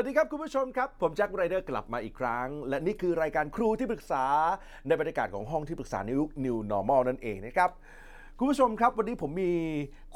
[0.00, 4.24] วัสดีครับคุณผู้ชมครับ ผมแจ็คไรเดอร์กลับมาอีกครั้ง และนี่คือรายการครูที่ปรึกษา
[4.86, 7.70] ในบรรยากาศของห้องที่ปรึกษาในยุค New Normal นั่นเองนะครับ
[8.38, 9.52] คุณผู้ชมครับ วันนี้ผมมี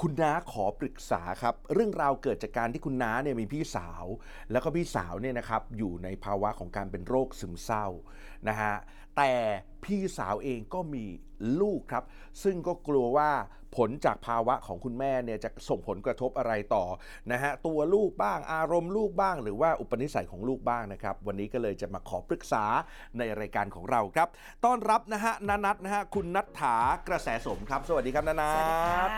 [0.00, 4.04] คุณน้าขอปรึกษาครับ เรื่องราวเกิดจากการที่คุณน้าเนี่ยมีพี่สาว
[4.50, 7.87] แล้วก็พี่สาวเนี่ยนะครับอยู่ในภาวะของการเป็นโรคซึมเศร้า
[8.48, 8.74] นะฮะ
[9.16, 9.32] แต่
[9.84, 11.04] พี่สาวเองก็มี
[11.60, 12.04] ลูกครับ
[12.42, 13.30] ซึ่งก็กลัวว่า
[13.76, 16.84] ผลจากภาวะของคุณแม่เนี่ยจะส่งผลกระทบอะไรต่อ
[17.32, 22.64] นะฮะตัวลูกบ้างอารมณ์ลูกบ้าง หรือว่าอุปนิสัยของลูกบ้างนะครับ วันนี้ก็เลยจะมาขอปรึกษา
[23.18, 24.28] ในรายการของเราครับ
[24.64, 26.76] ต้อนรับนะฮะนานัทนะฮะคุณนัทถา
[27.09, 29.10] กระแสสมครับ สวัสดีครับนานัสวัสดีค่ะท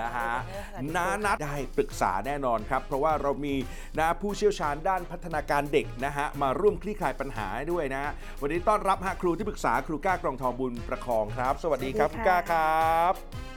[0.00, 3.54] นะฮะสวัสดีค่ะนานัทได้ปรึกษาแน่นอนครับ เพราะว่าเรามี
[3.98, 13.53] นะผู้เชี่ยวชาญด้านพัฒนาการเด็กนะฮะมาร่วมคลี่คลายปัญหาให้ด้วยนะฮะวันนี้ต้อนรับฮะครูที่ปรึกษาครูก้ากรองทองบุญประคองครับ สวัสดีครับสควัรูสดีค่ะก้าครับ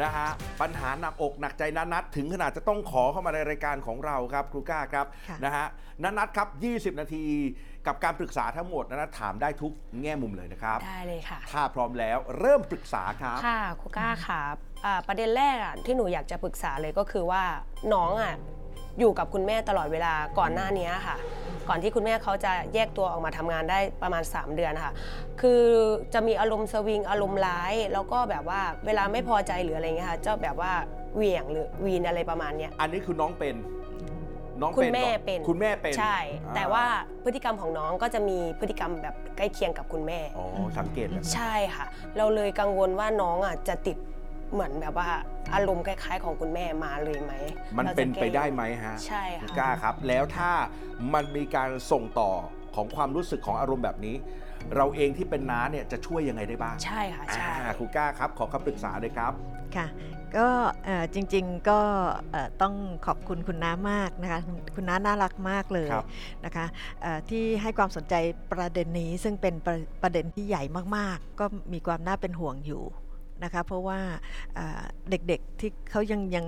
[0.00, 0.28] นะฮะ
[0.60, 5.66] ปัญหาหนักอกหนักใจนานัทถึงขนาดจะต้องขอเข้ามาในรายการของเราครับครูก้าครับค่ะ นะฮะ
[6.02, 6.48] นานัทครับ
[6.94, 7.24] 20 นาที
[7.86, 14.40] กับการปรึกษาทั้งหมดนานัทถามได้ทุกแง่มุมเลยนะครับ ได้เลยค่ะ ถ้าพร้อมแล้วเริ่มปรึกษาครับ ค่ะครูก้าค่ะ
[14.84, 17.42] อ่าประเด็นแรกอะที่หนูอยากจะปรึกษาเลยก็คือว่า
[17.94, 18.34] น้องอะ
[18.98, 21.16] อยู่กับคุณแม่ตลอดเวลาก่อนหน้านี้ค่ะ
[21.68, 24.92] ก่อนที่คุณแม่เขาจะแยกตัวออกมาทำงานได้ประมาณ 3 เดือนค่ะ
[25.40, 25.62] คือ
[26.14, 30.72] จะมีอารมณ์สวิงอารมณ์ร้าย แล้วก็แบบว่าเวลาไม่พอใจหรืออะไรเงี้ยค่ะจะแบบว่า
[31.16, 33.56] เหวี่ยงหรือวีนอะไรประมาณเนี้ยอันนี้คือน้องเป็น
[34.60, 36.84] น้องคุณเป็นแม่ก่อเป็นคุณแม่เป็นใช่อ่แต่ว่า
[37.24, 40.46] พฤติกรรมของน้องก็จะมีพฤติกรรมแบบใกล้เคียงกับคุณแม่อ๋อ
[40.78, 41.84] สังเกตแบบนั้นใช่ค่ะ
[42.16, 43.96] เราเลยกังวลว่าน้องอะจะติด
[44.52, 45.08] เหมือนแบบว่า
[45.54, 47.32] อารมณ์คล้ายๆ ของคุณแม่มาเลยไหม
[47.76, 50.50] มันราจะเป็นไปแก้ได้ไหมฮะใช่คุณค่ะกล้าครับ แล้วถ้า
[51.14, 52.30] มันมีการส่งต่อ
[52.74, 54.16] ของความรู้สึกของอารมณ์แบบนี้
[54.76, 59.32] เราเองที่เป็นน้าเนี่ยจะช่วยยังไงได้บ้างใช่ค่ะใช่อ่าครูก้าครับ ขอคำปรึกษาเลยครับ
[59.76, 59.86] ค่ะ
[60.36, 60.48] ก็
[60.84, 61.80] เอ่อจริงๆก็
[62.32, 62.74] เอ่อต้อง
[63.06, 66.06] ขอบคุณคุณน้ามากนะคะคุณคุณน้าน่ารักมากเลยครับ
[66.44, 66.66] นะคะ
[67.02, 68.14] เอ่อที่ให้ความสนใจ
[68.52, 70.62] ประเด็นนี้ซึ่งเป็นประประเด็นที่ใหญ่
[70.96, 72.82] มากๆ ก็มีความน่าเป็นห่วงอยู่
[73.44, 74.00] นะคะ เพราะว่า
[74.54, 76.46] เอ่อเด็กๆที่เขายังยัง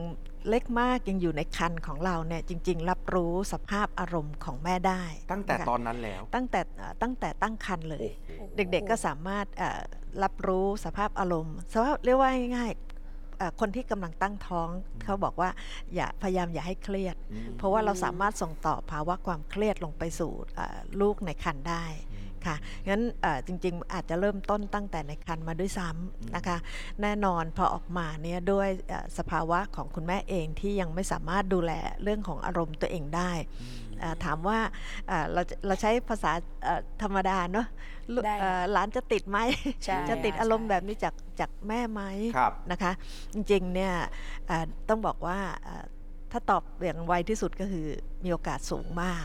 [0.48, 9.80] เล็กมากยังอยู่ในคันของเราเนี่ยจริง ๆ รับรู้สภาพอารมณ์ของแม่ได้ ตั้งแต่ะคะตอนนั้นแล้ว ตั้งแต่เอ่อตั้งแต่ตั้งคันเลยโอ้โหเด็กๆก็สามารถเอ่อ
[10.22, 14.68] รับรู้สภาพอารมณ์สภาพเรียกว่าง่ายๆเอ่อคนที่กำลังตั้งท้อง
[15.04, 15.50] เขาบอกว่า
[15.94, 21.84] อย่าพยายามอย่าให้เครียดอืมเพราะว่าเราสามารถส่งต่อภาวะความเครียดลงไปสู่เอ่อลูกในครรภ์ได้
[22.46, 22.56] ค่ะ
[22.88, 26.56] งั้นเอ่อจริง ๆ อาจจะเริ่มต้นตั้งแต่ในครรภ์มาด้วยซ้ำนะคะ
[27.02, 31.72] แน่นอนพอออกมาเนี่ยด้วยเอ่อสภาวะของคุณแม่เองที่ยังไม่สามารถดูแล
[32.02, 33.32] เรื่องของอารมณ์ตัวเองได้
[34.00, 34.58] เอ่อถามว่า
[35.08, 36.32] เอ่อเราจะเราใช้ภาษา
[36.64, 37.66] เอ่อธรรมดาเนาะ
[38.14, 39.38] ลูกได้เอ่อหลานจะติดไหม
[39.84, 42.02] ใช่จะติดค่ะอารมณ์ใช่แบบนี้จากจากแม่ไหม
[42.36, 42.92] ครับนะคะ
[43.34, 43.92] จริงๆเนี่ย
[44.46, 45.84] เอ่อต้องบอกว่าเอ่อ
[46.32, 47.86] ถ้าตอบอย่างไวที่สุดก็คือ
[48.24, 49.16] มีโอกาสสูงมา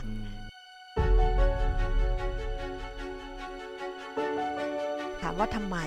[5.30, 5.78] ามว่าทำไม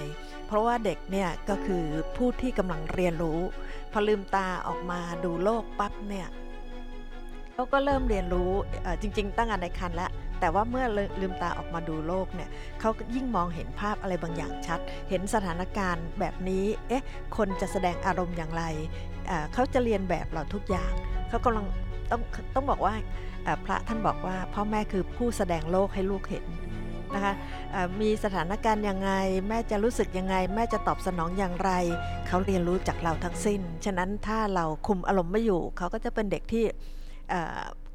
[0.48, 1.84] เพราะว่าเด็กเนี่ยก็คือ
[2.18, 3.40] ผู้ที่กำลังเรียนรู้
[3.92, 6.28] พอลืมตาออกมาดูโลกปั๊บเนี่ย
[7.53, 8.52] เขาก็เริ่มเรียนรู้
[9.02, 12.50] จริง ๆ ตั้งแต่ในคันแล้วแต่ว่าเมื่อลืลืมตาออกมาดูโลกเนี่ย
[12.80, 17.03] เขายิ่งมองเห็นภาพอะไรบางอย่างชัด เห็นสถานการณ์แบบนี้เอ๊ะ
[17.38, 18.64] คนจะแสดงอารมณ์อย่างไร
[19.53, 20.94] เขาจะเรียนแบบเราทุกอย่าง
[21.30, 21.66] เขากำลัง
[22.12, 22.22] ต้อง
[22.56, 22.94] ต้องบอกว่า
[23.66, 26.46] พระท่านบอกว่าพ่อแม่คือผู้แสดงโลกให้ลูกเห็น
[27.16, 27.34] นะคะ
[28.01, 29.12] มีสถานการณ์ยังไง
[29.47, 31.72] แม่จะรู้สึกยังไง แม่จะตอบสนองอย่างไร
[32.28, 36.66] เขาเรียนรู้จากเราทั้งสิ้น ฉะนั้นถ้าเราคุมอารมณ์ไม่อยู่ เขาก็จะเป็นเด็กที่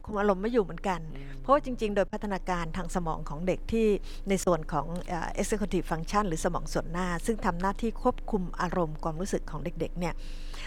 [0.04, 1.00] คุมอารมณ์ไม่อยู่เหมือนกัน
[1.40, 3.86] เพราะว่าจริง ๆ โดยพัฒนาการทางสมองของเด็กที่
[4.28, 10.14] ในส่วนของเอ่อ executive function หรือสมองส่วนหน้า ซึ่งทำหน้าที่ควบคุมอารมณ์ความรู้สึกของเด็กๆเนี่ย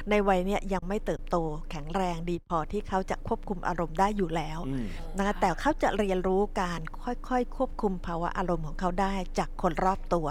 [0.09, 1.35] ในวัยเนี้ยยังไม่เติบโต
[1.71, 4.85] แข็งแรงดีพอที่เขาจะควบคุมอารมณ์ได้อยู่แล้วอืม
[5.17, 10.27] นะคะแต่เขาจะเรียนรู้การค่อยๆ ควบคุมภาวะอารมณ์ของเขาได้จากคนรอบตัว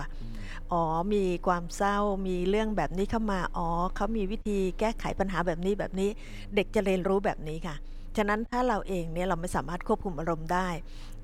[0.73, 0.83] อ๋อ
[1.15, 6.11] มีความเศร้า มีเรื่องแบบนี้เข้ามา อ๋อ เขามีวิธีแก้ไขปัญหาแบบนี้แบบนี้
[6.55, 7.77] เด็กจะเรียนรู้แบบนี้ค่ะ
[8.17, 10.69] ฉะนั้นถ้าเราเองเนี่ยเราไม่สามารถควบคุมอารมณ์ได้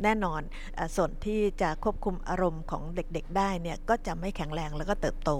[0.03, 0.41] แน่นอน
[0.75, 5.31] เออส่วนที่จะควบคุมอารมณ์ของเด็กๆ ได้เนี่ยก็จะไม่แข็งแรงแล้วก็เติบโต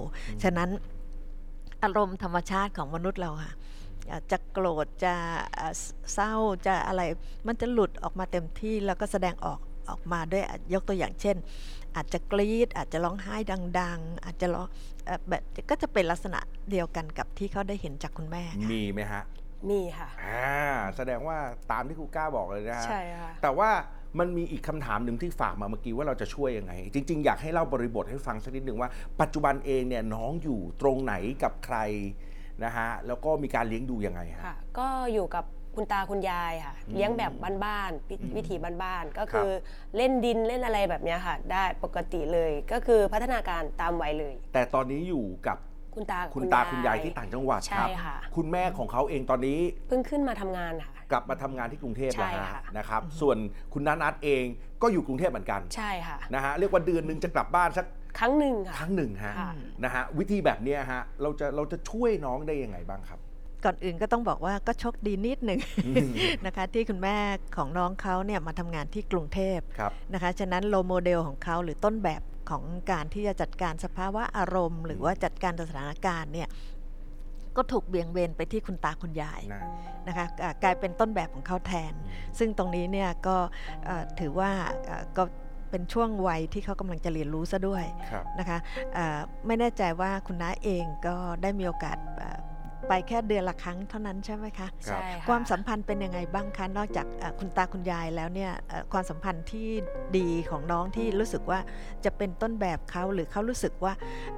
[0.43, 0.69] ฉะนั้น
[1.83, 3.53] อารมณ์ธรรมชาติของมนุษย์เราค่ะ
[4.07, 5.13] เอ่อจะโกรธจะ
[5.55, 5.73] เอ่อ
[6.13, 6.33] เศร้า
[6.65, 7.01] จะอะไร
[7.47, 9.59] มันจะหลุดออกมาเต็มที่แล้วก็แสดงออก
[9.89, 11.37] ออกมาด้วยยกตัวอย่างเช่น
[11.95, 13.35] อาจจะกรีดอาจจะร้องไห้
[13.79, 14.67] ดัง ๆ อาจจะร้อง
[15.05, 16.39] เอ่อแบบก็จะเป็นลักษณะ
[16.71, 19.23] เดียวกันกับที่เขาได้เห็นจากคุณแม่ค่ะมีไหมฮะ
[19.69, 20.59] มีค่ะ อ่า
[20.95, 21.37] แสดงว่า
[21.71, 23.69] ตามที่ครูก้าบอกเลยนะฮะใช่ค่ะ แต่ว่า
[24.19, 28.89] มันมีอีกคำถามหนึ่งที่ฝากมาเมื่อกี้ว่าเราจะช่วยยังไง จริง ๆ อยากให้เล่าบริบทให้ฟังสักนิดหนึ่งว่า
[29.21, 31.13] ปัจจุบันเองเนี่ยน้องอยู่ตรงไหน
[31.43, 31.77] กับใคร
[32.63, 35.45] นะฮะแล้วก็มีการเลี้ยงดูยังไงฮะ ค่ะ ก็อยู่กับ
[35.75, 37.31] คุณตาคุณยายค่ะ อืมเลี้ยงแบบ
[37.65, 39.49] บ้านๆวิอืมวิถีบ้านๆก็ครับคือ
[39.95, 45.57] เล่นดินเล่นอะไรแบบเนี้ยค่ะ ได้ปกติเลยก็คือพัฒนาการตามวัยเลย แต่ตอนนี้อยู่กับ
[45.97, 53.37] คุณตาคุณตาคุณยายที่ต่างจังหวัดใช่ครับค่ะ คุณแม่ของเขาเองตอนนี้เพิ่งขึ้นมาทำงานค่ะ กลับมาทำงานที่กรุงเทพใช่แล้วฮะค่ะ นะครับ ส่วน
[53.73, 54.43] คุณนัทนัทเอง
[54.81, 57.85] ก็อยู่กรุงเทพเหมือนกันใช่ค่ะ นะฮะเรียกว่าเดือนหนึ่งจะกลับบ้านสัก
[58.19, 59.51] ครั้งหนึ่งค่ะครั้งหนึ่งฮะค่ะ
[59.83, 63.19] นะฮะวิธีแบบเนี้ยฮะเราจะเราจะช่วยน้องได้ยังไงบ้างครับ
[63.65, 66.09] ก่อนอื่นก็ต้องบอกว่าก็โชคดีนิดหนึ่ง อืม
[66.45, 67.17] นะคะ ที่คุณแม่
[67.55, 76.49] ของน้องเขาเนี่ยมาทำงานที่กรุงเทพครับ นะคะ ฉะนั้นโลโมเดลของเขาหรือต้นแบบ ของการที่จะจัดการสภาวะอารมณ์ หรือว่าจัดการสถานการณ์เนี่ย
[77.55, 79.63] ก็ถูกเบี่ยงเบนไปที่คุณตาคุณยายนะ
[80.07, 81.93] นะคะอ่ากลายเป็นต้นแบบของเขาแทน
[82.39, 83.37] ซึ่งตรงนี้เนี่ยก็
[83.85, 84.51] เอ่อถือว่า
[84.85, 85.23] เอ่อก็
[85.69, 88.57] เป็นช่วงวัยที่เขากำลังจะเรียนรู้ซะด้วยครับนะคะ
[88.93, 92.39] เอ่อไม่แน่ใจว่าคุณน้าเองก็ได้มีโอกาสเอ่อ
[92.89, 99.67] ไปแค่เดือนละครั้งเท่านั้นใช่ไหมคะครับใช่ค่ะความสัมพันธ์เป็นยังไงบ้างคะ นอกจากเอ่อคุณตาคุณยายแล้วเนี่ยเอ่อความสัมพันธ์ที่
[100.17, 101.59] ดีของน้องที่รู้สึกว่า
[102.05, 103.93] จะเป็นต้นแบบเขาหรือเขารู้สึกว่า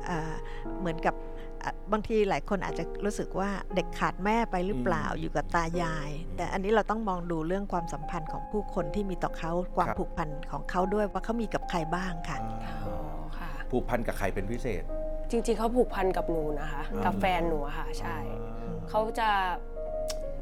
[0.05, 0.33] เอ่อ
[0.79, 1.15] เหมือนกับ
[1.59, 12.95] เอ่อบางทีหลายคนอาจจะรู้สึกว่าเด็กขาดแม่ไปหรือเปล่าอืมอยู่กับตายาย แต่อันนี้เราต้องมองดูเรื่องความสัมพันธ์ของผู้คนที่มีต่อเขาความครับผูกพันของเขาด้วยว่าเขามีกับใครบ้างค่ะอ๋อ
[13.37, 14.83] ค่ะผูกพันกับใครเป็นพิเศษ
[15.31, 18.17] จริง ๆเขาผูกพันกับหนูนะคะอ่ากักับแฟนหนูอะค่ะ ใช่
[18.59, 19.29] อ่าเขาจะ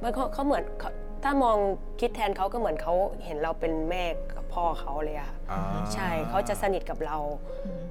[0.01, 0.89] มันเขาเขาเหมือนเขา
[1.23, 1.57] ถ้ามอง
[1.99, 2.93] คิดแทนเขาก็เหมือนเขา
[3.25, 4.03] เห็นเราเป็นแม่
[4.35, 5.61] กับพ่อเขาเลยอะค่ะอ่า
[5.93, 7.17] ใช่เขาจะสนิทกับเรา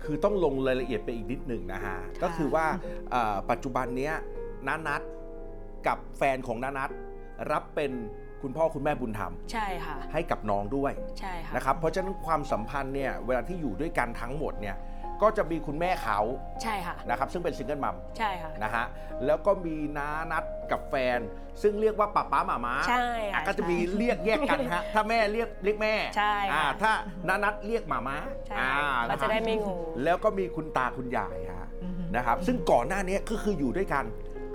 [0.05, 2.67] คือต้องลงรายละเอียดไปอีกนิดหนึ่งนะฮะ ก็คือว่า
[3.11, 4.15] เอ่อปัจจุบันเนี้ย
[4.67, 5.03] น้านัท
[5.87, 6.91] กับแฟนของน้านัท
[7.53, 7.93] รับเป็น
[8.43, 14.77] คุณพ่อคุณแม่บุญธรรมใช่ค่ะ ให้กับน้องด้วยใช่ค่ะ นะครับ เพราะฉะนั้นความสัมพันธ์เนี่ยเวลาที่อยู่ด้วยกันทั้งหมดเนี่ย
[15.23, 16.19] ก็จะมีคุณแม่เขา
[16.63, 18.85] ใช่ค่ะ นะครับซึ่งเป็นซิงเกิลมัมใช่ค่ะ นะฮะ
[19.27, 21.21] แล้วก็มีน้านัดกับแฟน
[21.63, 26.93] ซึ่งเรียกว่าป้าป้าหมาม้าใช่ค่ะอะก็จะมีเรียกแยกกันฮะถ้าแม่เรียกเรียกแม่ใช่ค่ะอ่าถ้า
[27.29, 28.17] น้านัดเรียกหมาม้า
[28.49, 28.71] ใช่อ่า
[29.05, 34.05] เรานคจะรับได้ไม่งง แล้วก็มีคุณตาคุณยายฮะอือฮึ นะครับซึ่งก่อนหน้านี้ก็คืออยู่ด้วยกัน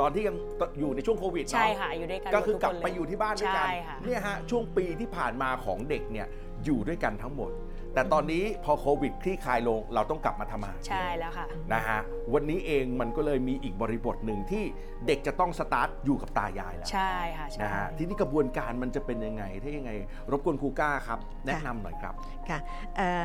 [0.01, 0.35] ตอนที่ยัง
[0.79, 6.27] อยู่ในช่วงโควิดเนาะใช่ค่ะ อยู่ด้วยกันก็คือกลับทุนไปอยู่ที่บ้านด้วยกันใช่ค่ะ เนี่ยฮะช่วงปีที่ผ่านมาของเด็กเนี่ย
[6.65, 7.51] อยู่ด้วยกันทั้งหมด
[7.93, 11.99] แต่ตอนนี้พอโควิดคลี่คลายลงเราต้องกลับมาทำงานใช่แล้วค่ะ นะฮะ
[12.33, 14.63] วันนี้เองมันก็เลยมีอีกบริบทหนึ่งที่
[15.07, 19.91] เด็กจะต้องสตาร์ทอยู่กับตายายแล้วใช่ค่ะใช่ นะฮะทีนี้กระบวนการมันจะเป็นยังไง ถ้ายังไง
[20.31, 22.13] รบกวนครูก้าครับ แนะนำหน่อยครับ
[22.49, 22.59] ค่ะ
[22.95, 23.23] เอ่อ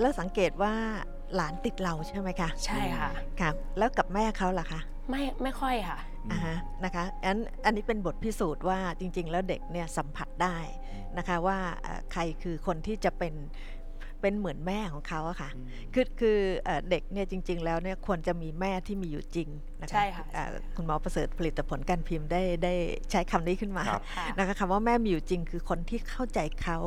[0.00, 0.72] แล้วสังเกตว่า
[1.34, 3.10] หลานติดเราใช่ไหมคะใช่ค่ะ
[3.40, 4.80] ค่ะ แล้วกับแม่เขาล่ะคะ
[5.10, 5.98] ไม่ไม่ค่อยค่ะ
[6.32, 10.58] อ่าฮะนะคะอันอันนี้เป็นบทพิสูจน์ว่าจริง ๆ แล้วเด็กเนี่ยสัมผัสได้
[11.18, 13.34] นะคะว่าเอ่อใครคือคนที่จะเป็น
[14.20, 15.50] เป็นเหมือนแม่ของเขาอะค่ะ
[15.94, 19.48] คือคือเอ่อเด็กเนี่ยจริง ๆ แล้วเนี่ยควรจะมีแม่ที่มีอยู่จริง
[19.80, 22.74] นะคะใช่ค่ะเอ่อคุณหมอประเสริฐผลิตผลการพิมพ์ได้ได้
[23.10, 26.78] ใช้คำนี้ขึ้นมาครับค่ะนะคะคำว่าแม่มีอยู่จริง คือคนที่เข้าใจเขา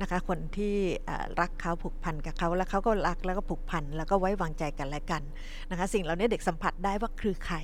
[0.00, 0.74] นะคะ คนที่
[1.06, 5.22] เอ่อรักเขาผูกพันกับเขาแล้วเขาก็รักแล้วก็ผูกพันแล้วก็ไว้วางใจกันและกัน
[5.70, 7.56] นะคะ สิ่งเหล่านี้เด็กสัมผัสได้ว่าคือใคร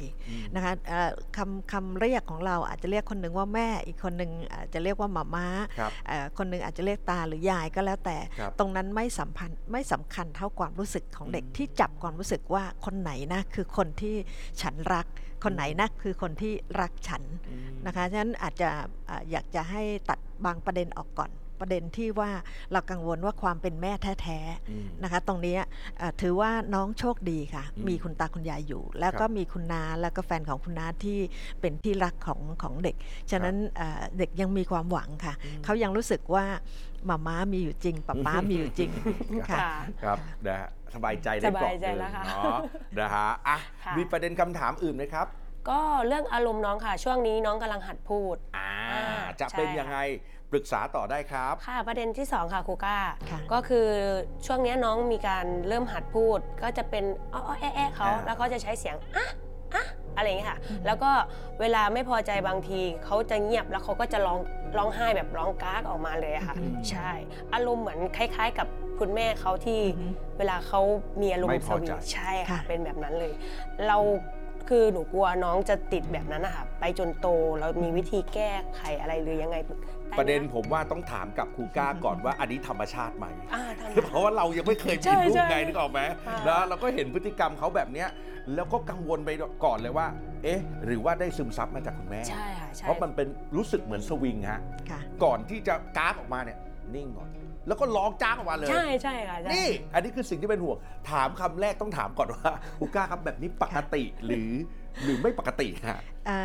[0.55, 5.47] นะคะเอ่อคำคำเรียกของเราอาจจะเรียกคนหนึ่งว่าแม่อีกคนหนึ่งอาจจะเรียกว่าหมาม้า
[5.79, 14.15] ครับเอ่อคนหนึ่งอาจจะเรียกตาหรือยายก็แล้วแต่ครับตรงนั้นไม่สัมพันธ์ไม่สำคัญเท่าความรู้สึกของเด็กอืมที่จับความรู้สึกว่าคนไหนนะคือคนที่
[14.63, 15.07] ฉันรัก
[15.45, 17.23] คนไหนนะคือคนที่รักฉัน
[17.87, 18.69] นะคะฉะนั้นอาจจะ
[19.09, 21.31] อ่าอยากจะให้ตัดบางประเด็นออกก่อน
[21.63, 22.31] ประเด็นที่ว่า
[22.73, 23.93] เรากังวลว่าความเป็นแม่
[24.23, 25.57] แท้ๆนะคะ ตรงนี้
[26.01, 31.19] อ่าถือว่าน้องโชคดีค่ะอืมมีคุณตาคุณยายอยู่ แล้วก็ครับมีคุณนาแล้วก็แฟนของคุณนาที่
[31.61, 32.97] เป็นที่รักของของเด็ก
[33.31, 36.45] ฉะนั้นอ่าเด็กยังมีความหวังค่ะอืมเขายังรู้สึกว่า
[37.09, 38.91] มาม้ามีอยู่จริงป๊าป๊ามีอยู่จริง
[39.51, 39.71] ค่ะค่ะ
[40.03, 42.59] ครับนะฮะสบายใจได้สบายใจเปราะหนึ่งแล้วค่ะเนาะ
[42.99, 45.29] นะฮะอะค่ะมีประเด็นคำถามอื่นไหมครับ
[45.71, 49.99] ก็เรื่องอารมณ์น้องค่ะ ช่วงนี้น้องกำลังหัดพูด อ่าอ่าจะใช่เป็นยังไง
[50.53, 52.99] ปรึกษาต่อได้ครับ ค่ะประเด็นที่สองค่ะครูก้า
[53.31, 53.87] ค่ะก็คือ
[54.47, 59.31] ช่วงเนี้ยน้องมีการเริ่มหัดพูด ก็จะเป็นอ้อๆแอะๆเขาอ่า แล้วเขาจะใช้เสียงอะ
[59.75, 59.85] อะ
[60.17, 61.11] อะไรอย่างเงี้ยค่ะแล้วก็
[61.61, 64.39] เวลาไม่พอใจบางทีเขาจะเงียบแล้วเขาก็จะร้อง
[64.77, 67.11] ร้องไห้แบบร้องก้ากออกมาเลยอะค่ะ อืม ใช่
[67.55, 68.67] อารมณ์เหมือนคล้าย ๆ กับ
[68.99, 70.07] คุณแม่เขาที่ อือฮึ
[70.39, 70.81] เวลาเขา
[71.21, 73.33] มีอารมไม่ณ์พสอวีใจทใช่ค่ะ ค่ะ เป็นแบบนั้นเลย
[73.89, 73.99] เรา
[74.71, 77.29] คือหนูกลัวน้องจะติดแบบนั้นนะคะไปจนโต
[77.59, 79.71] แล้วมีวิธีแก้ไขอะไรหรือยังไงไไหม
[80.19, 88.09] ประเด็นผมว่าต้องถามกับครูก้าก่อนว่าอันนี้ธรรมชาติไหมอ่าทำไมเพราะว่าเรายังไม่เคยใช่มีลูกใช่ไงนึกออกไหมค่ะแล้วเราก็เห็นพฤติกรรมเขาแบบเนี้ย
[88.55, 89.31] แล้วก็กังวลไป
[89.65, 90.07] ก่อนเลยว่า
[90.45, 96.59] เอ๊ะ หรือว่าได้ซึมซับมาจากคุณแม่ใช่ค่ะใช่เพราะมันเป็นรู้สึกเหมือนสวิงฮะค่ะก่อนที่จะก้ากออกมาเนี่ย
[96.95, 97.29] นิ่งก่อน
[97.67, 100.77] แล้วก็ร้องจ้ากออกมาเลย ใช่ใช่ค่ะใช่นี่ อันนี้คือสิ่งที่เป็นห่วง
[101.11, 104.53] ถามคำแรกต้องถามก่อนว่าครูก้าครับแบบนี้ปกติหรือ
[105.05, 106.41] หรือไม่ปกติฮะ อ่า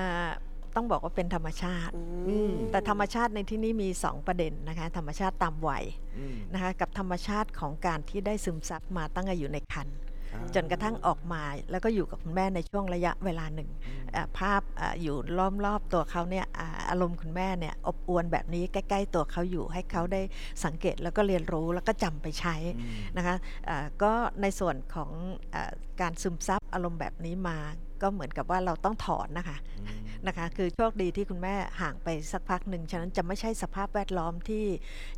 [0.76, 1.94] ต้องบอกว่าเป็นธรรมชาติ
[2.28, 5.86] อืมแต่ธรรมชาติในที่นี้มี 2 ประเด็นนะคะ ธรรมชาติตามวัย
[6.18, 10.07] อืมนะคะกับธรรมชาติของการที่ได้ซึมซับมาตั้งแต่อยู่ในครรภ์อ่า
[10.56, 13.70] จนกระทั่งออกมาแล้วก็อยู่กับคุณแม่ในช่วงระยะเวลาหนึ่ง
[14.16, 20.22] อ่าภาพอาอยู่ล้อมรอบตัวเขาเนี่ยอาอารมณ์คุณแม่เนี่ยอบอวลแบบนี้ใกล้ ๆ ตัวเขาอยู่ให้เขาได้
[20.66, 23.36] สังเกตแล้วก็เรียนรู้แล้วก็จำไปใช้อืมนะคะ
[23.70, 25.12] อ่าก็ในส่วนของ
[25.54, 27.58] อาการซึมซับอารมณ์แบบนี้มา
[28.02, 34.66] ก็เหมือนกับว่าเราต้องถอนนะคะอืมนะคะ คือโชคดีที่คุณแม่ห่างไปสักพักหนึ่งฉะนั้นจะไม่ใช่สภาพแวดล้อมที่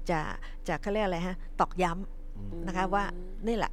[0.10, 0.20] จะ
[0.68, 3.04] จะเขาเรียกอะไรฮะตอกย้ำนะคะว่า
[3.48, 3.72] นี่แหละ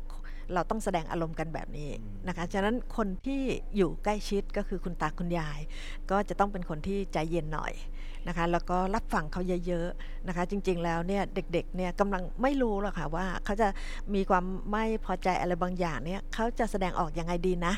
[0.55, 3.41] เราต้องแสดงอารมณ์กันแบบนี้อืมนะคะ ฉะนั้นคนที่
[3.77, 5.59] อยู่ใกล้ชิดก็คือคุณตาคุณยาย
[6.11, 7.75] ก็จะต้องเป็นคนที่ใจเย็นหน่อย
[8.29, 13.69] นะคะ แล้วก็รับฟังเขาเยอะๆนะคะ จริงๆแล้วเนี่ยเด็กๆเนี่ยกำลังไม่รู้หรอกค่ะว่าเขาจะ
[14.15, 17.75] มีความไม่พอใจอะไรบางอย่างเนี่ยเขาจะแสดงออกยังไงดีนะ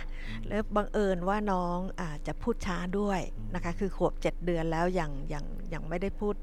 [0.48, 3.20] แล้วบังเอิญว่าน้องอาจจะพูดช้าด้วย
[3.54, 6.34] นะคะ คือขวบ 7 เดือนแล้วยังยังยังไม่ได้พูด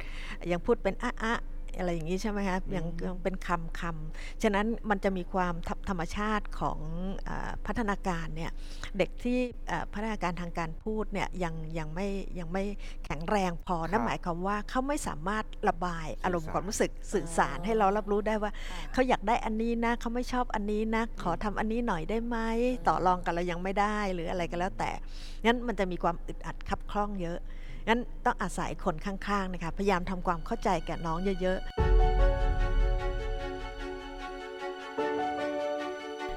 [0.51, 1.35] ยังพูดเป็นอะ
[1.77, 6.79] อะอะไรอย่างนี้ใช่ไหมคะยังยังเป็นคำคำฉะนั้นมันจะมีความทับธรรมชาติของ
[7.27, 8.51] อาพัฒนาการเนี่ย
[8.97, 9.39] เด็กที่
[9.71, 12.07] อ่าพัฒนาการทางการพูดเนี่ยยังยังไม่
[12.39, 12.63] ยังไม่
[13.05, 18.51] แข็งแรงพอครันั่บนหมายความว่าเขาไม่สามารถระบายอารมณ์สื่อสารความรู้สึกสื่อสารให้เรารับรู้ได้ว่า
[18.93, 22.37] เขาอยากได้อันนี้นะเขาไม่ชอบอันนี้นะขอทำอันนี้หน่อยได้ไหม
[22.87, 24.89] ต่อรองกันเรายังไม่ได้หรืออะไรก็แล้วแต่
[25.45, 27.39] งั้นมันจะมีความอึดอัดขับคล่องเยอะ
[27.87, 31.85] งั้นต้องอาศัยคนข้างๆนะคะพยายามทำความเข้าใจแก่น้องเยอะๆ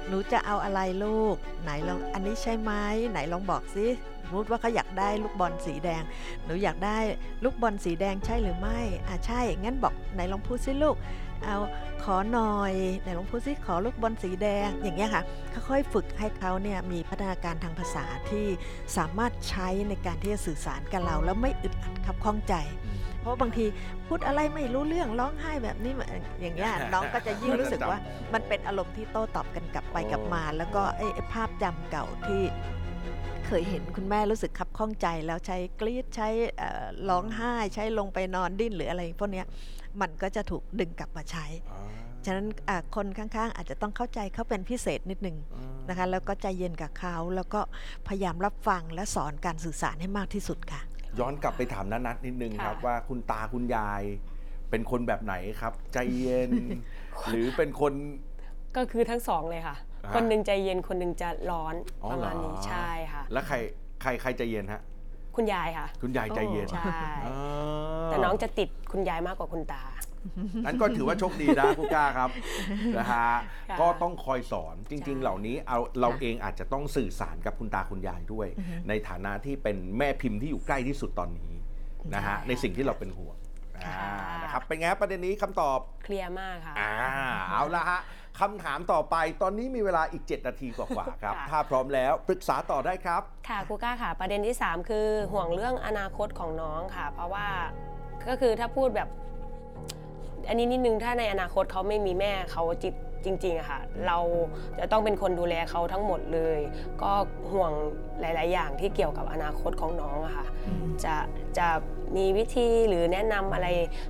[0.07, 2.71] หนูจะเอาอะไรลูก ไหนลองอันนี้ใช่ไหม
[3.11, 3.87] ไหนลองบอกสิ
[4.23, 6.03] สมมติว่าเขาอยากได้ลูกบอลสีแดง
[6.45, 6.97] หนูอยากได้
[7.43, 10.95] ลูกบอลสีแดงใช่หรือไม่ อ่าใช่ งั้นบอกไหนลองพูดสิลูก
[11.45, 11.57] เอา
[12.03, 15.23] ขอหน่อยไหนลองพูดสิขอลูกบอลสีแดงอย่างเงี้ยค่ะ
[15.69, 18.45] ค่อยๆฝึกให้เขาเนี่ยมีพัฒนาการทางภาษาที่
[18.97, 22.55] สามารถใช้ในการที่จะสื่อสารกับเรา แล้วไม่อึดอัดขับข้องใจ
[23.21, 23.65] เพราะบางที
[24.07, 25.93] พูดอะไรไม่รู้เรื่องร้องไห้แบบนี้
[26.41, 27.99] อย่างเงี้ยน้องก็จะยิ่งรู้สึกว่า
[28.33, 32.41] มันเป็นอารมณ์ที่โต้ตอบกันกลับไปกลับมา แล้วก็ไอ้ไอ้ภาพจำเก่าที่
[33.47, 39.45] เคยเห็นคุณแม่รู้สึกขับข้องใจ แล้วใช้กรีดใช้เอ่อร้องไห้ใช้ลงไปนอนดิ้นหรืออะไรพวกเนี้ย
[40.01, 41.83] มันก็จะถูกดึงกลับมาใช้อ่า
[42.25, 47.61] ฉะนั้นอ่าคนข้างๆ อาจจะต้องเข้าใจเขาเป็นพิเศษนิดนึงอ่านะคะแล้วก็ใจเย็นกับเขาแล้วก็
[48.07, 50.81] พยายามรับฟังและสอนการสื่อสารให้มากที่สุดค่ะ
[51.19, 54.03] ย้อนกลับไปถามนัทนัทนิดนึงครับค่ะว่าคุณตาคุณยาย
[54.69, 56.51] เป็นคนแบบไหนครับ ใจเย็น
[57.29, 57.93] หรือเป็นคน
[58.77, 63.55] ก็คือทั้งสองเลยค่ะอ่า คนหนึ่งใจเย็นคนหนึ่งจะร้อนอ๋อประมาณนี้เหรอ ใช่ค่ะ แล้วใคร
[64.01, 64.81] ใครใครใจเย็นฮะ
[65.35, 69.83] คุณยายค่ะ คุณยายใจเย็นโอ้ใช่อ่าแต่น้องจะติดคุณยายมากกว่าคุณตา
[70.65, 72.29] นั้นก็ถือว่าโชคดีนะ คุณก้าครับ
[72.97, 73.29] นะฮะ
[73.69, 78.47] ค่ะก็ต้องคอยสอนจริงใช่ๆเหล่านี้เอาเราเองอาจจะต้องสื่อสารกับคุณตาคุณยายด้วย
[78.89, 81.51] ในฐานะที่เป็นแม่พิมพ์ที่อยู่ใกล้ที่สุดตอนนี้
[82.15, 83.35] นะฮะในสิ่งที่เราเป็นห่วง
[83.85, 83.97] อ่า
[84.43, 86.91] นะครับเป็นไงครับประเด็นนี้คำตอบ เคลียร์มากค่ะ อ่า
[87.49, 87.99] เอาละฮะ
[88.39, 97.47] คำถามต่อไปตอนนี้มีเวลาอีก 7 นาทีกว่าๆครับ ค่ะ ถ้าพร้อมแล้วปรึกษาต่อได้ครับ ค่ะครูก้าค่ะ ประเด็นที่ 3 คือห่วงเรื่องอนาคตของน้องค่ะ เพราะว่า
[98.27, 99.09] ก็คือถ้าพูดแบบ
[100.47, 102.93] อันนี้นิดนึงถ้าในอนาคตเขาไม่มีแม่เขาจิต
[103.25, 104.17] จริงๆอะค่ะ เรา
[104.79, 106.59] จะต้องเป็นคนดูแลเขาทั้งหมดเลย
[107.01, 107.11] ก็
[107.51, 107.71] ห่วง
[108.21, 110.47] หลาย ๆ อย่างที่เกี่ยวกับอนาคตของน้องอะค่ะ
[111.03, 111.15] จะ
[111.57, 111.67] จะ
[112.17, 113.67] มีวิธีหรือแนะนำอะไร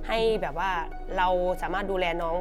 [0.08, 0.70] ให้แบบว่า
[1.16, 1.28] เรา
[1.62, 2.36] สามารถดูแลน้อง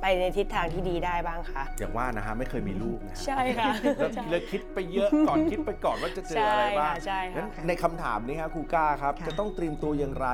[0.00, 10.28] ไปในทิศทางที่ดีได้บ้างคะอย่างว่านะฮะไม่เคยมีลูกนะฮะ ใช่ค่ะ แล้วเลยคิดไปเยอะก่อนคิดไปก่อนว่าจะเจออะไรบ้างใช่ค่ะงั้นในคำถามนี้ครับครูก้าครับ ค่ะ จะต้องเตรียมตัวอย่างไร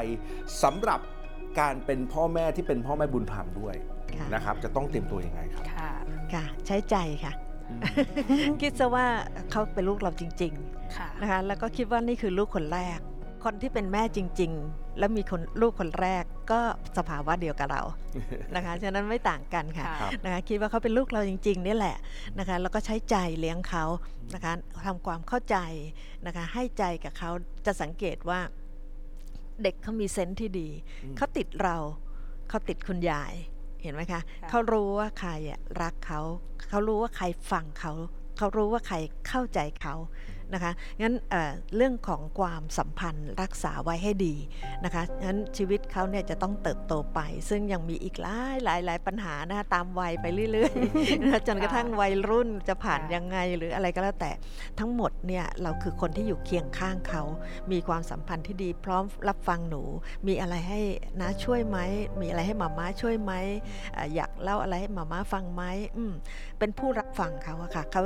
[0.62, 1.00] สำหรับ
[1.60, 3.74] การเป็นพ่อแม่ที่เป็นพ่อแม่บุญธรรมด้วย
[4.18, 5.90] ค่ะนะครับ จะต้องเตรียมตัวยังไงครับค่ะ
[6.34, 7.32] ค่ะ ใช้ใจค่ะ
[8.62, 9.06] คิดซะว่า
[9.50, 10.52] เขาเป็นลูกเราจริง
[10.96, 12.98] ค่ะ ๆนะคะ แล้วก็คิดว่านี่คือลูกคนแรก
[13.44, 16.60] คนที่เป็นแม่จริง ๆ แล้วมีคนลูกคนแรก ก็
[16.98, 17.82] สภาวะเดียวกับเรา
[18.54, 21.96] นะคะฉะนั้นไม่ต่างกันค่ะค่ะครับนะคะคิดว่าเขาเป็นลูกเราจริงๆนี่แหละ
[22.38, 23.84] นะคะแล้วก็ใช้ใจเลี้ยงเขา
[24.34, 24.52] นะคะ
[24.86, 25.56] ทำความเข้าใจ
[26.26, 27.30] นะคะให้ใจกับเขา
[27.66, 28.40] จะสังเกตว่า
[29.62, 30.68] เด็กเขามีเซนส์ที่ดี
[31.04, 31.76] อืมเขาติดเรา
[32.48, 33.32] เขาติดคุณยาย
[33.82, 36.20] เห็นไหมคะค่ะเขารู้ว่าใครอะรักเขา
[36.68, 37.92] เขารู้ว่าใครฟังเขา
[38.38, 38.96] เขารู้ว่าใคร
[39.28, 39.94] เข้าใจเขา
[40.54, 44.34] นะคะงั้นเเรื่องของความสัมพันธ์รักษาไว้ให้ดี
[44.84, 54.30] นะคะงั้นชีวิตเขาเนี่ยจะต้องเติบโตไป ซึ่งยังมีอีกหลายหลายหลายปัญหานะคะตามวัยไปเรื่อยๆนะจนกระทั่งวัยรุ่นจะผ่านยังไงหรืออะไรก็แล้วแต่
[54.78, 57.22] ทั้งหมดเนี่ยเราคือคนที่อยู่เคียงข้างเขา
[57.72, 59.82] มีความสัมพันธ์ที่ดีพร้อมรับฟังหนู
[60.28, 60.80] มีอะไรให้
[61.20, 61.78] น้าช่วยไหม
[62.20, 63.32] มีอะไรให้มาม่าช่วยไหม
[63.96, 65.62] ออยากเล่าอะไรให้มาม่าฟังไหม
[66.10, 66.12] ม
[66.58, 68.02] เป็นผู้รับฟังเขาอะค่ะเขา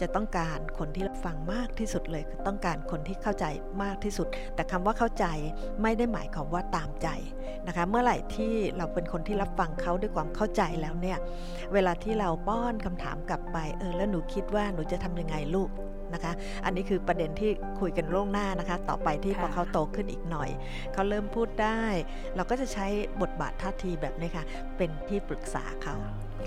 [0.00, 3.44] จะต้องการคนที่รับฟังมากที่สุดเลยคือต้องการคนที่เข้าใจ
[3.82, 5.26] มากที่สุด แต่คำว่าเข้าใจ
[5.82, 7.08] ไม่ได้หมายความว่าตามใจ
[7.66, 11.18] นะคะ เมื่อไหร่ที่เราเป็นคนที่รับฟังเขาด้วยความเข้าใจแล้วเนี่ย
[11.72, 15.70] เวลาที่เราป้อนคำถามกลับไปเออแล้วหนูคิดว่าหนูจะทำยังไงลูก
[16.14, 16.32] นะคะ
[16.64, 17.50] อันนี้คือประเด็นที่
[17.80, 20.50] คุยกันล่วงหน้านะคะ ต่อไปที่พอค่ะเขาโตขึ้นอีกหน่อย
[20.92, 21.82] เขาเริ่มพูดได้
[22.36, 22.86] เราก็จะใช้
[23.22, 24.44] บทบาทท่าทีแบบนี้ค่ะ
[24.76, 25.94] เป็นที่ปรึกษาเขา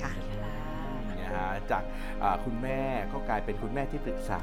[0.04, 0.12] ค่ะ
[1.20, 1.84] นะฮะจาก
[2.24, 2.80] อ่าคุณแม่
[3.12, 4.40] ก็กลายเป็นคุณแม่ที่ปรึกษา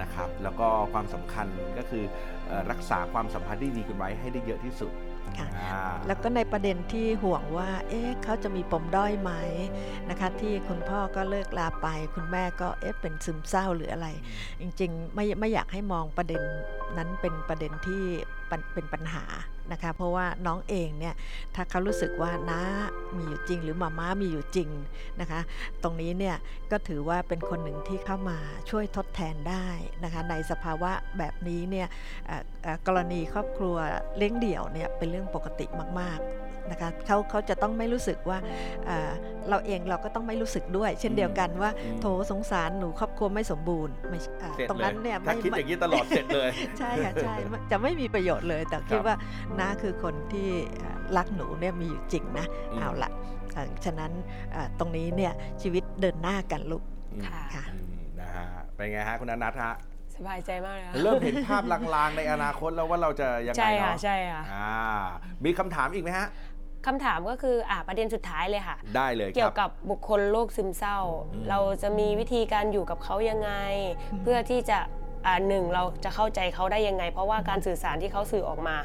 [0.00, 1.46] นะครับ แล้วก็ความสำคัญ
[1.78, 2.04] ก็คือ
[2.46, 4.92] เอ่อรักษาความสัมพันธ์ที่ดีกันไว้ให้ได้เยอะที่สุด
[5.38, 9.32] ค่ะอ่าแล้วก็ในประเด็นที่ห่วงว่า เอ๊ะเขาจะมีปมด้อยไหม
[10.10, 14.08] นะคะ ที่คุณพ่อก็เลิกลาไป คุณแม่ก็เอ๊ะเป็นซึมเศร้าหรืออะไร
[14.60, 16.42] จริง ๆ ไม่ไม่อยากให้มองประเด็น
[16.98, 18.02] นั้นเป็นประเด็นที่
[18.50, 19.24] ปัญเป็นปัญหา
[19.72, 21.14] นะคะ เพราะว่าน้องเองเนี่ย
[21.54, 22.60] ถ้าเขารู้สึกว่าน้า
[23.16, 24.70] มีอยู่จริง หรือมาม่ามีอยู่จริง
[25.20, 25.40] นะคะ
[25.82, 26.36] ตรงนี้เนี่ย
[26.70, 28.38] ก็ถือว่าเป็นคนหนึ่งที่เข้ามา
[28.70, 29.66] ช่วยทดแทนได้
[30.04, 31.88] นะคะ ในสภาวะแบบนี้เนี่ย
[32.86, 33.76] กรณีครอบครัว
[34.16, 35.66] เลี้ยงเดี่ยวเนี่ยเป็นเรื่องปกติ
[36.00, 38.38] มาก ๆ นะคะเขาเขาจะต้องไม่รู้สึกว่า
[38.86, 39.10] เอ่อ
[39.48, 49.16] เราเองเราก็ต้องไม่รู้สึกด้วย เช่นเดียวกันว่าอืมโถสงสารหนูครอบครัวไม่สมบูรณ์ไม่เอ่อเสร็จตรงเลนั้ยนเนี่ยถ้าไม่คิดอย่างนี้ตลอดเสร็จเลยใช่ค่ะใช่ไม่จะไม่มีประโยชน์เลย แต่คิดครับว่า
[49.60, 53.10] น้าคือคนที่เอ่อรักหนูเนี่ยมีอยู่จริงนะอืมเอาละ
[53.54, 54.12] เอ่อฉะนั้น
[54.52, 56.82] เอ่อตรงนี้เนี่ยชีวิตเดินหน้ากันลูก
[57.26, 59.74] ค่ะค่ะอืมนะฮะเป็นไงฮะคุณอนัทฮะ
[60.16, 64.72] สบายใจมากเลยค่ะเริ่มเห็นภาพลางๆในอนาคตแล้วว่าเราจะยังไงใช่ค่ะเนาะใช่ค่ะอ่า
[65.44, 66.26] มีคำถามอีกไหมฮะ
[66.86, 70.98] คำถามก็คืออะประเด็นสุดท้ายเลยค่ะ ได้เลยคเกี่ยรัวบกับบุคคลโรคซึมเศร้า
[71.32, 73.50] อืม เราจะมีวิธีการอยู่กับเขายังไง
[74.12, 74.78] อืมเพื่อที่จะ
[75.26, 78.76] อ่าหนึ่งเราจะเข้าใจเขาได้ยังไง เพราะว่าการสื่อสารที่เขาสื่อออกมา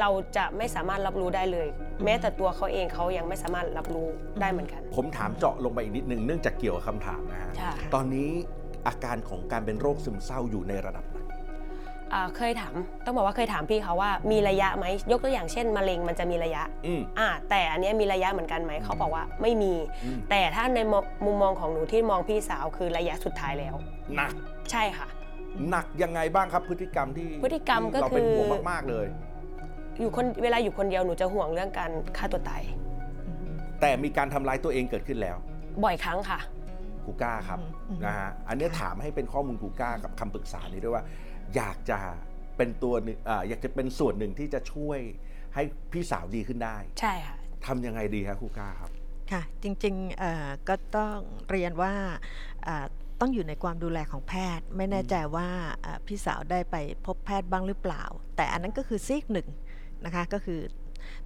[0.00, 1.68] เราจะไม่สามารถรับรู้ได้เลย
[2.04, 4.08] แม้แต่ตัวเขาเองเขายังไม่สามารถรับรู้
[4.40, 8.28] ได้เหมือนกันผมถามเจาะลงไปอีกนิดนึงเนื่องจากเกี่ยวกับคำถามนะฮะ ค่ะ ตอนนี้
[8.86, 11.27] อาการของการเป็นโรคซึมเศร้าอยู่ในระดับไหนอ่า
[12.36, 23.74] เคยถามต้องบอกว่าเคยถามพี่เขาว่ามีระยะไหมยกตัวอย่างเช่นมะเร็งมันจะมีระยะอืม อ่าแต่อันเนี้ยมีระยะเหมือนกันไหมเขาบอกว่าไม่มี อืม แต่ถ้าในมุมมุมมองของหนูที่มองพี่สาวคือระยะสุดท้ายแล้ว
[24.16, 24.32] หนัก
[24.70, 25.08] ใช่ค่ะ
[25.70, 29.06] หนักยังไงบ้างครับพฤติกรรมที่พฤติกรรมก็ที่เราเป็นคือ ห่วงมากๆเลย
[30.00, 32.62] อยู่คนเวลาอยู่คนเดียวหนูจะห่วงเรื่องการฆ่าตัวตาย
[33.80, 35.36] แต่มีการทำร้ายตัวเองเกิดขึ้นแล้ว
[35.84, 36.38] บ่อยครั้งค่ะ
[37.06, 41.04] กูก้าครับอืม นะฮะอันเนี้ยถามให้เป็นข้อมูลกูก้ากับคำปรึกษานี้ด้วยว่า
[41.56, 41.98] อยากจะ
[42.56, 44.98] เป็นตัวหนึ่งอ่าอยากจะเป็นส่วนหนึ่งที่จะช่วย
[45.54, 48.90] ให้พี่สาวดีขึ้นได้ ใช่ค่ะทำยังไงดีครับครูก้าครับ
[49.32, 51.18] ค่ะ จริงๆเอ่อก็ต้อง
[51.50, 51.92] เรียนว่า
[52.66, 52.84] อ่า
[53.20, 55.48] ต้องอยู่ในความดูแลของแพทย์ ไม่แน่ใจว่า
[55.84, 58.04] อ่าพี่สาวได้ไปพบแพทย์บ้างหรือเปล่า
[58.36, 59.48] แต่อันนั้นก็คือซีกหนึ่ง
[60.04, 60.60] นะคะก็คือ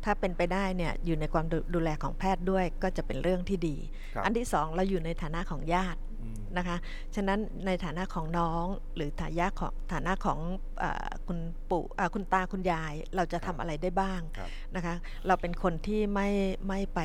[0.04, 3.76] ถ้าเป็นไปได้เนี่ยอยู่ในความดูดูแลของแพทย์ด้วยก็จะเป็นเรื่องที่ดี
[4.14, 6.76] ครับอันที่สองเราอยู่ในฐานะของญาติอืมนะคะ
[7.14, 8.64] ฉะนั้นในฐานะของน้อง
[8.96, 10.38] หรือฐานะของฐานะของ
[10.78, 11.38] เออคุณ
[11.70, 14.94] ปู่เอ่อคุณตาคุณยายเราจะทำอะไรได้บ้างครับนะคะ
[15.26, 16.28] เราเป็นคนที่ไม่
[16.68, 17.00] ไม่ไป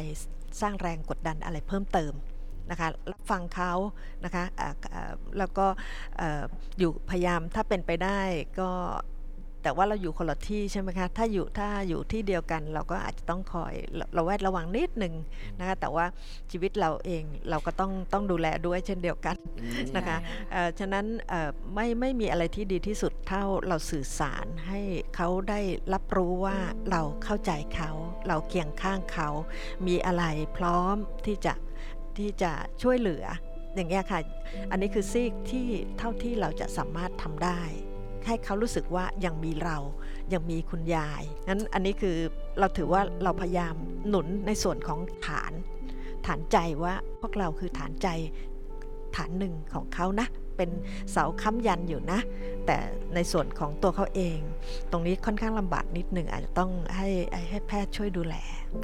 [0.61, 2.13] สร้างแรงกดดันอะไรเพิ่มเติม
[2.71, 3.73] นะคะรับฟังเขา
[4.25, 5.65] นะคะเอ่อเอ่อแล้วก็
[6.17, 6.43] เอ่อ
[6.79, 8.19] อยู่พยายามถ้าเป็นไปได้
[8.59, 8.69] ก็
[9.67, 15.13] แต่ว่าเราอยู่คนละที่ใช่ไหมคะ ถ้าอยู่ถ้าอยู่ที่เดียวกันเราก็อาจจะต้องคอยระระแวดระวังนิดหนึ่ง
[15.59, 16.05] นะคะ แต่ว่า
[16.51, 20.17] ชีวิตเราเองเราก็ต้องต้องดูแลด้วยเช่นเดียวกันอืมนะคะ
[20.51, 24.79] เอ่อฉะนั้นเอ่อไม่ไม่มีอะไรที่ดีที่สุดเท่าเราสื่อสารให้
[25.15, 25.59] เขาได้
[25.93, 26.57] รับรู้ว่า
[26.91, 27.91] เราเข้าใจเขา
[28.27, 29.29] เราเคียงข้างเขา
[29.87, 30.23] มีอะไร
[30.57, 31.53] พร้อมที่จะ
[32.17, 32.51] ที่จะ
[32.81, 33.25] ช่วยเหลือ
[33.75, 34.19] อย่างเงี้ยค่ะ
[34.71, 37.61] อันนี้คือซีกที่เท่าที่เราจะสามารถทำได้
[38.27, 39.77] ให้เขารู้สึกว่ายังมีเรา
[40.33, 42.17] ยังมีคุณยายงั้นอันนี้คือ
[42.59, 43.75] เราถือว่าเราพยายาม
[44.09, 45.51] หนุนในส่วนของฐาน
[46.25, 48.07] ฐานใจว่าพวกเราคือฐานใจ
[49.15, 50.69] ฐานหนึ่งของเขานะ เป็น
[51.11, 52.19] เสาค้ำยันอยู่นะ
[52.67, 52.77] แต่
[53.15, 54.39] ในส่วนของตัวเขาเอง
[54.91, 57.07] ตรงนี้ค่อนข้างลำบากนิดหนึ่งอาจจะต้องให้
[57.49, 58.35] ให้แพทย์ช่วยดูแล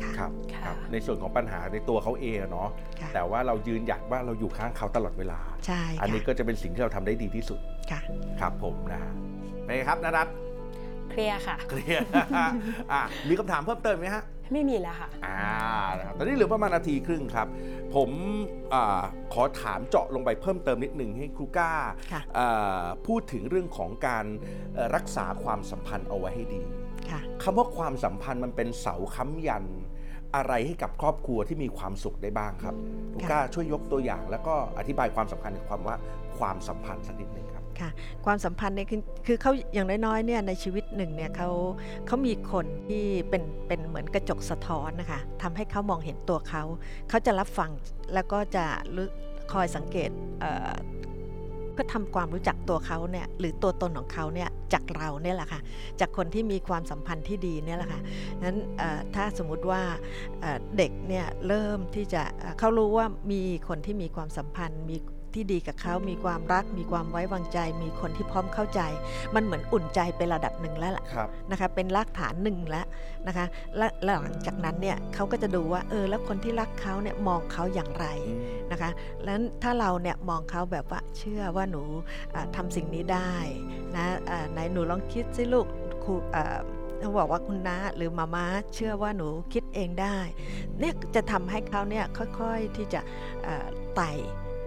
[0.02, 7.60] ค่ะครับค่ะครับ ในส่วนของปัญหาในตัวเขาเองอะเนาะค่ะแต่ว่าเรายืนหยัดว่าเราอยู่ข้างเขาตลอดเวลา ใช่อันนี้ค่ะก็จะเป็นสิ่งที่เราทำได้ดีที่สุด
[7.92, 8.02] ค่ะ
[8.40, 9.14] ครับผมนะฮะ
[9.64, 10.28] เป็นไงครับนารัต
[11.12, 12.06] เคลียร์ค่ะ เคลียร์
[12.92, 15.42] อะมีคำถามเพิ่มเติมไหมฮะ ไม่มีแล้วค่ะ อ่า
[15.98, 17.48] นะครับตอนนี้เหลือประมาณนาทีครึ่งครับ
[17.96, 18.10] ผม
[18.74, 19.04] อา
[19.34, 21.72] ขอถามเจาะลงไปเพิ่มเติมนิดหนึ่งให้ครูก้า
[22.12, 24.26] ค่ะ อ่าพูดถึงเรื่องของการ
[24.74, 26.62] เอ่อรักษาความสัมพันธ์เอาไว้ให้ดี
[27.12, 29.66] ค่ะ คำว่าความสัมพันธ์มันเป็นเสาค้ำยัน
[30.36, 32.76] อะไรให้กับครอบครัวที่มีความสุขได้บ้างครับ
[33.14, 35.96] ครูก้าช่วยยกตัวอย่าง แล้วก็อธิบายความสำคัญของความว่า
[36.38, 37.48] ความสัมพันธ์สักนิดหนึ่ง
[37.82, 37.90] ค่ะ
[38.26, 41.50] ความสัมพันธ์เนี่ยคือคือเขาอย่างน้อยๆเนี่ยในชีวิตหนึ่งเนี่ยเขา
[42.08, 46.64] เขามีคนที่เป็นเป็นเหมือนกระจกสะท้อนนะคะทำให้เขามองเห็นตัวเขา
[47.10, 47.72] เขาจะรับฟัง
[48.14, 48.66] แล้วก็จะ
[49.54, 50.10] คอยสังเกต
[50.40, 50.74] เอ่อ
[51.78, 55.62] ก็ทำความรู้จักตัวเขาเนี่ยหรือตัวตนของเขาเนี่ยจากเราเนี่ยแหละค่ะ
[56.00, 58.02] จากคนที่มีความสัมพันธ์ที่ดีเนี่ยแหละค่ะ
[58.44, 58.58] นั้น
[59.16, 59.82] ถ้าสมมุติว่า
[60.78, 62.22] เด็กเนี่ยเริ่มที่จะ
[62.60, 64.98] เขารู้ว่ามีคนที่มีความสัมพันธ์มี
[65.36, 68.82] ที่ดีกับเขามีความรัก มีความไว้วางใจ มีคนที่พร้อมเข้าใจ
[69.36, 72.86] มันเหมือนอุ่นใจเป็นระดับหนึ่งแล้วล่ะครับนะคะเป็นรากฐานหนึ่งแล้ว
[73.28, 73.46] นะคะ
[73.78, 78.06] และและหลังจากนั้นเนี่ยเขาก็จะดูว่าเออแล้วคนที่รักเขาเนี่ยมองเขาอย่างไร
[78.72, 78.90] นะคะ
[79.24, 81.82] แล้วถ้าเราเนี่ยมองเขาแบบว่าเชื่อว่าหนู
[82.34, 83.34] อ่าทำสิ่งนี้ได้
[83.96, 85.68] นะอ่าไหนหนูลองคิดสิลูก
[86.04, 86.58] ครูอ่า
[87.00, 90.18] เขาบอกว่าคุณน้าหรือมาม่าเชื่อว่าหนูคิดเองได้
[90.80, 92.06] เนี่ยจะทำให้เขาเนี่ย
[92.40, 93.02] ค่อยๆที่จะ
[93.48, 94.12] อ่าไต่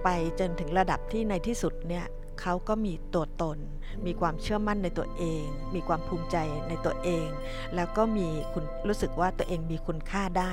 [0.08, 2.04] ไปจนถึงระดับที่ในที่สุดเนี่ย
[2.40, 3.58] เขาก็มีตัวตน
[4.06, 6.36] มีความเชื่อมั่นในตัวเอง มีความภูมิใจ
[6.68, 7.28] ในตัวเอง
[7.76, 10.52] แล้วก็มีคุณรู้สึกว่าตัวเองมีคุณค่าได้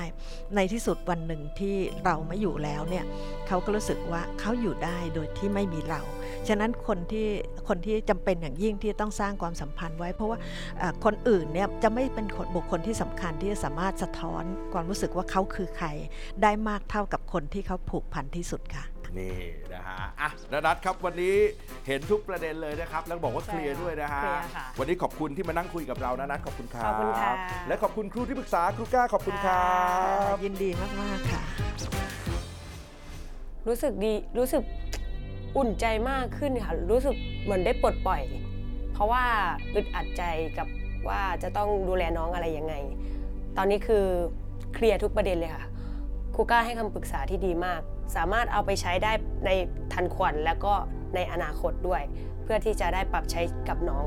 [0.56, 3.06] ในที่สุดวันหนึ่งที่เราไม่อยู่แล้วเนี่ย
[3.48, 6.02] เขาก็รู้สึกว่าเขาอยู่ได้โดยที่ไม่มีเรา
[6.48, 7.28] ฉะนั้นคนที่
[7.68, 10.38] คนที่จำเป็นอย่างยิ่งที่ต้องสร้างความสัมพันธ์ไว้ เพราะว่า
[11.06, 15.88] คนอื่นเนี่ยจะไม่เป็นคนบุคคลที่สำคัญที่จะสามารถสะท้อนความรู้สึกว่าเขาคือใคร
[16.42, 18.86] ได้มากเท่ากับคนที่เขาผูกพันที่สุดค่ะ
[19.20, 19.38] นี่
[19.74, 21.36] นะฮะอะนานัทครับวันนี้
[21.88, 27.32] เห็นทุกประเด็นเลยนะครับ แล้วบอกว่าใช่เคลียร์ด้วยนะฮะ เคลียร์ค่ะวันนี้ขอบคุณที่มานั่งคุยกับเรานะนัทขอบคุณครับ ขอบคุณค่ะ
[27.68, 29.68] และขอบคุณครูที่ปรึกษาครูก้าขอบคุณครั
[30.34, 31.42] บ ยินดีมาก ๆ ค่ะ
[33.68, 34.64] รู้สึกดีรู้สึก
[35.58, 38.22] อุ่นใจมากขึ้นค่ะ รู้สึกเหมือนได้ปลดปล่อย
[38.94, 39.24] เพราะว่า
[39.76, 40.24] อึดอัดใจ
[40.58, 40.68] กับ
[41.08, 42.74] ว่าจะต้องดูแลน้องอะไรยังไง
[43.58, 44.06] ตอนนี้คือ
[44.74, 45.66] เคลียร์ทุกประเด็นเลยค่ะ
[46.36, 47.82] ครูก้าให้คำปรึกษาที่ดีมาก
[48.16, 49.12] สามารถเอาไปใช้ได้
[49.46, 49.50] ใน
[49.94, 50.74] ทันควันแล้วก็
[51.16, 52.02] ในอนาคตด้วย
[52.44, 54.06] เพื่อที่จะได้ปรับใช้กับน้อง